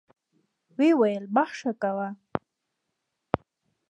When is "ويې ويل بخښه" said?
0.77-1.71